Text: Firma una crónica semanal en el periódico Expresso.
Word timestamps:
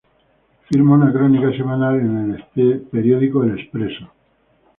Firma 0.67 0.95
una 0.95 1.13
crónica 1.13 1.51
semanal 1.55 1.97
en 1.99 2.43
el 2.63 2.81
periódico 2.85 3.43
Expresso. 3.45 4.11